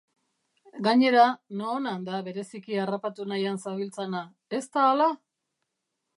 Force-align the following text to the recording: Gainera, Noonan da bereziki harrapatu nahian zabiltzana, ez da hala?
Gainera, 0.85 1.25
Noonan 1.59 2.07
da 2.07 2.21
bereziki 2.29 2.81
harrapatu 2.85 3.29
nahian 3.35 3.63
zabiltzana, 3.67 4.25
ez 4.61 4.65
da 4.65 4.89
hala? 4.89 5.13